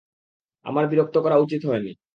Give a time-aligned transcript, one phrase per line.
[0.65, 1.91] আমার বিরক্ত করা উচিত হয়নি।